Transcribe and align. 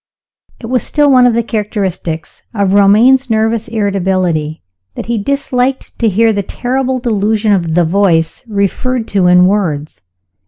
It 0.59 0.65
was 0.65 0.81
still 0.81 1.11
one 1.11 1.27
of 1.27 1.35
the 1.35 1.43
characteristics 1.43 2.41
of 2.55 2.73
Romayne's 2.73 3.29
nervous 3.29 3.67
irritability 3.67 4.63
that 4.95 5.05
he 5.05 5.19
disliked 5.21 5.95
to 5.99 6.09
hear 6.09 6.33
the 6.33 6.41
terrible 6.41 6.97
delusion 6.97 7.53
of 7.53 7.75
the 7.75 7.85
Voice 7.85 8.43
referred 8.47 9.07
to 9.09 9.27
in 9.27 9.45
words. 9.45 10.01